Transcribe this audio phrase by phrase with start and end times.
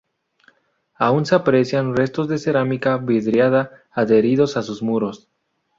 [0.95, 5.29] Aún se aprecian restos de cerámica vidriada adheridos a sus muros.